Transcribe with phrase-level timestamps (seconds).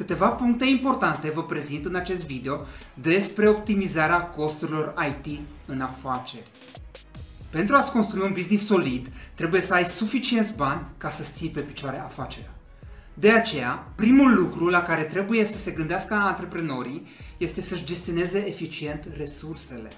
[0.00, 6.50] câteva puncte importante vă prezint în acest video despre optimizarea costurilor IT în afaceri.
[7.50, 11.60] Pentru a-ți construi un business solid, trebuie să ai suficienți bani ca să ții pe
[11.60, 12.54] picioare afacerea.
[13.14, 17.06] De aceea, primul lucru la care trebuie să se gândească antreprenorii
[17.36, 19.90] este să-și gestioneze eficient resursele,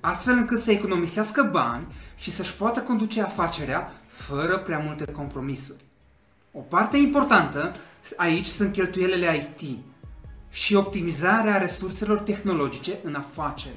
[0.00, 1.86] astfel încât să economisească bani
[2.16, 5.88] și să-și poată conduce afacerea fără prea multe compromisuri.
[6.52, 7.74] O parte importantă
[8.16, 9.78] aici sunt cheltuielile IT
[10.50, 13.74] și optimizarea resurselor tehnologice în afacere.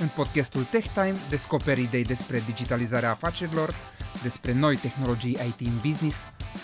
[0.00, 3.74] În podcastul Tech Time descoperi idei despre digitalizarea afacerilor,
[4.22, 6.16] despre noi tehnologii IT în business,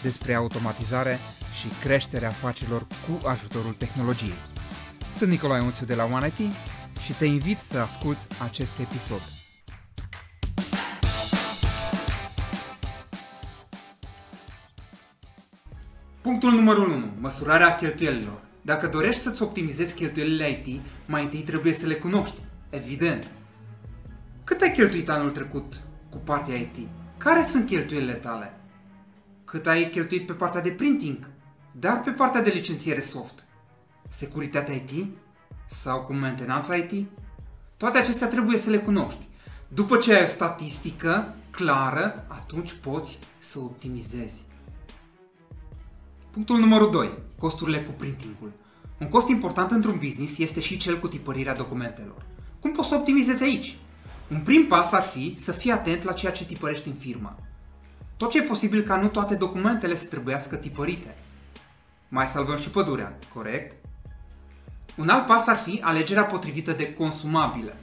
[0.02, 1.18] despre automatizare
[1.60, 4.38] și creșterea afacerilor cu ajutorul tehnologiei.
[5.12, 6.52] Sunt Nicolae Unțiu de la One IT
[7.00, 9.35] și te invit să asculți acest episod.
[16.26, 17.06] Punctul numărul 1.
[17.20, 18.40] Măsurarea cheltuielilor.
[18.62, 22.40] Dacă dorești să-ți optimizezi cheltuielile IT, mai întâi trebuie să le cunoști.
[22.70, 23.26] Evident.
[24.44, 26.76] Cât ai cheltuit anul trecut cu partea IT?
[27.16, 28.60] Care sunt cheltuielile tale?
[29.44, 31.30] Cât ai cheltuit pe partea de printing?
[31.72, 33.44] Dar pe partea de licențiere soft?
[34.08, 35.06] Securitatea IT?
[35.66, 37.06] Sau cu mentenanța IT?
[37.76, 39.28] Toate acestea trebuie să le cunoști.
[39.68, 44.45] După ce ai o statistică clară, atunci poți să optimizezi.
[46.36, 47.10] Punctul numărul 2.
[47.38, 48.52] Costurile cu printingul.
[48.98, 52.22] Un cost important într-un business este și cel cu tipărirea documentelor.
[52.60, 53.78] Cum poți să optimizezi aici?
[54.30, 57.38] Un prim pas ar fi să fii atent la ceea ce tipărești în firma.
[58.16, 61.16] Tot ce e posibil ca nu toate documentele să trebuiască tipărite.
[62.08, 63.76] Mai salvăm și pădurea, corect?
[64.96, 67.76] Un alt pas ar fi alegerea potrivită de consumabile.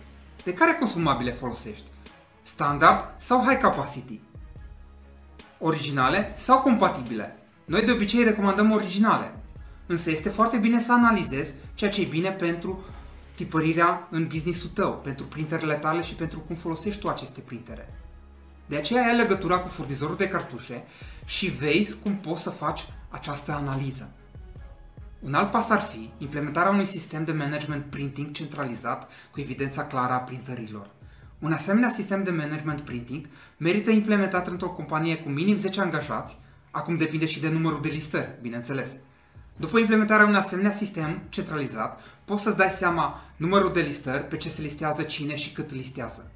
[0.43, 1.85] De care consumabile folosești?
[2.41, 4.19] Standard sau high capacity?
[5.59, 7.37] Originale sau compatibile?
[7.66, 9.36] Noi de obicei recomandăm originale,
[9.86, 12.83] însă este foarte bine să analizezi ceea ce e bine pentru
[13.36, 17.93] tipărirea în businessul tău, pentru printerele tale și pentru cum folosești tu aceste printere.
[18.65, 20.83] De aceea ai legătura cu furnizorul de cartușe
[21.26, 24.10] și vezi cum poți să faci această analiză.
[25.20, 30.14] Un alt pas ar fi implementarea unui sistem de management printing centralizat cu evidența clară
[30.14, 30.89] a printărilor.
[31.39, 36.37] Un asemenea sistem de management printing merită implementat într-o companie cu minim 10 angajați,
[36.73, 38.92] acum depinde și de numărul de listări, bineînțeles.
[39.56, 44.50] După implementarea unui asemenea sistem centralizat, poți să-ți dai seama numărul de listări, pe ce
[44.50, 46.32] se listează, cine și cât listează.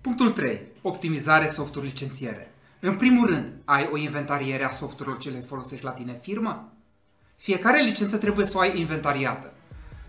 [0.00, 0.60] Punctul 3.
[0.82, 2.54] Optimizare softuri licențiere.
[2.80, 6.72] În primul rând, ai o inventariere a softurilor ce le folosești la tine în firmă?
[7.36, 9.52] Fiecare licență trebuie să o ai inventariată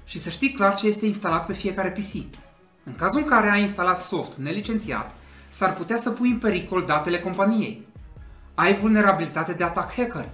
[0.04, 2.14] și să știi clar ce este instalat pe fiecare PC.
[2.84, 5.16] În cazul în care ai instalat soft nelicențiat,
[5.48, 7.88] s-ar putea să pui în pericol datele companiei.
[8.60, 10.30] Ai vulnerabilitate de atac hacker.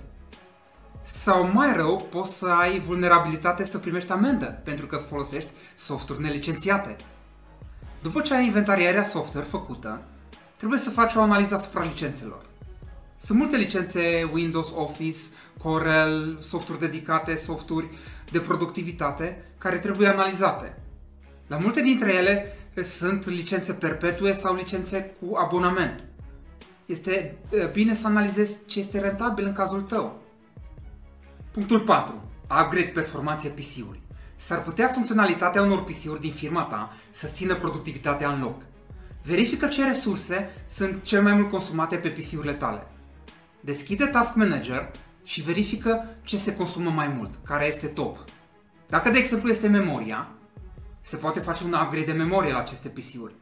[1.01, 6.95] Sau mai rău, poți să ai vulnerabilitate să primești amendă pentru că folosești softuri nelicențiate.
[8.01, 10.01] După ce ai inventariarea software făcută,
[10.57, 12.45] trebuie să faci o analiză asupra licențelor.
[13.17, 15.19] Sunt multe licențe Windows, Office,
[15.63, 17.89] Corel, softuri dedicate, softuri
[18.31, 20.77] de productivitate care trebuie analizate.
[21.47, 26.05] La multe dintre ele sunt licențe perpetue sau licențe cu abonament.
[26.85, 27.37] Este
[27.71, 30.21] bine să analizezi ce este rentabil în cazul tău.
[31.51, 32.23] Punctul 4.
[32.43, 34.01] Upgrade performanțe PC-uri.
[34.35, 38.61] S-ar putea funcționalitatea unor PC-uri din firma ta să țină productivitatea în loc.
[39.23, 42.87] Verifică ce resurse sunt cel mai mult consumate pe PC-urile tale.
[43.59, 44.91] Deschide Task Manager
[45.23, 48.17] și verifică ce se consumă mai mult, care este top.
[48.89, 50.27] Dacă, de exemplu, este memoria,
[51.01, 53.35] se poate face un upgrade de memorie la aceste PC-uri.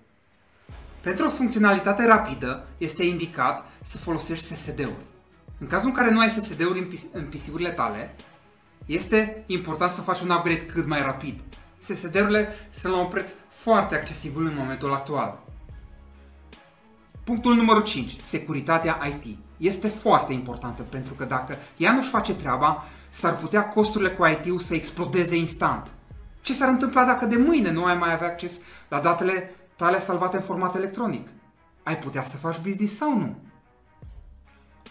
[1.02, 5.06] Pentru o funcționalitate rapidă, este indicat să folosești SSD-uri.
[5.58, 8.16] În cazul în care nu ai SSD-uri în PC-urile tale,
[8.86, 11.40] este important să faci un upgrade cât mai rapid.
[11.80, 15.40] SSD-urile sunt la un preț foarte accesibil în momentul actual.
[17.24, 18.16] Punctul numărul 5.
[18.22, 19.38] Securitatea IT.
[19.58, 24.60] Este foarte importantă pentru că dacă ea nu-și face treaba, s-ar putea costurile cu IT-ul
[24.60, 25.92] să explodeze instant.
[26.42, 30.36] Ce s-ar întâmpla dacă de mâine nu ai mai avea acces la datele tale salvate
[30.36, 31.28] în format electronic?
[31.84, 33.36] Ai putea să faci business sau nu?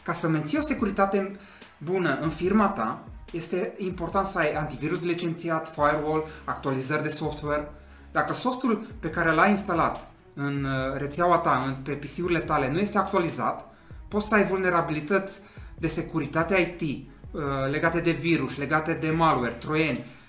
[0.02, 1.38] Ca să menții o securitate
[1.78, 7.70] bună în firma ta, este important să ai antivirus licențiat, firewall, actualizări de software.
[8.12, 12.78] Dacă softul pe care l-ai instalat în uh, rețeaua ta, în, pe PC-urile tale, nu
[12.78, 13.74] este actualizat,
[14.08, 15.40] poți să ai vulnerabilități
[15.78, 20.19] de securitate IT uh, legate de virus, legate de malware, troieni, uh,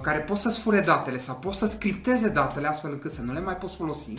[0.00, 3.40] care pot să-ți fure datele sau pot să scripteze datele astfel încât să nu le
[3.40, 4.18] mai poți folosi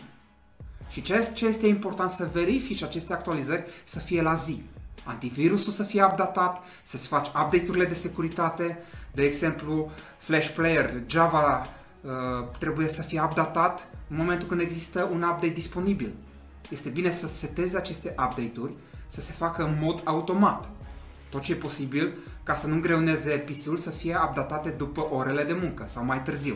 [0.90, 4.64] Și ce, ce este important să verifici aceste actualizări să fie la zi.
[5.04, 8.84] Antivirusul să fie updatat, să-ți faci update-urile de securitate,
[9.14, 11.68] de exemplu, Flash Player, Java
[12.02, 12.12] uh,
[12.58, 16.14] trebuie să fie updatat în momentul când există un update disponibil.
[16.70, 18.74] Este bine să setezi aceste update-uri
[19.08, 20.70] să se facă în mod automat.
[21.34, 22.14] Tot ce e posibil
[22.44, 26.56] ca să nu greuneze PC-ul să fie updatate după orele de muncă sau mai târziu.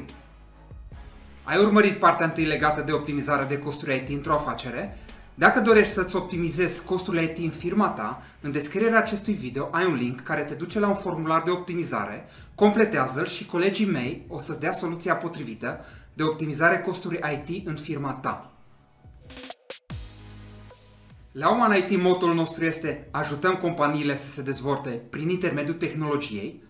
[1.44, 4.98] Ai urmărit partea întâi legată de optimizarea de costuri IT într-o afacere?
[5.34, 9.96] Dacă dorești să-ți optimizezi costurile IT în firma ta, în descrierea acestui video ai un
[9.96, 12.26] link care te duce la un formular de optimizare,
[12.56, 18.12] completează-l și colegii mei o să-ți dea soluția potrivită de optimizare costuri IT în firma
[18.12, 18.56] ta.
[21.38, 26.63] La Oman IT motul nostru este ajutăm companiile să se dezvolte prin intermediul tehnologiei.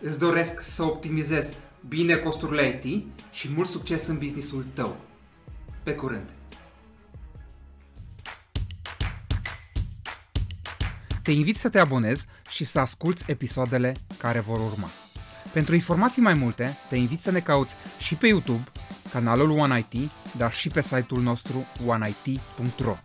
[0.00, 1.54] Îți doresc să optimizezi
[1.88, 4.96] bine costurile IT și mult succes în businessul tău.
[5.82, 6.30] Pe curând!
[11.22, 14.88] Te invit să te abonezi și să asculți episoadele care vor urma.
[15.52, 18.64] Pentru informații mai multe, te invit să ne cauți și pe YouTube,
[19.10, 22.96] canalul One IT, dar și pe site-ul nostru oneit.ro.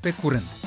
[0.00, 0.59] Pe curând!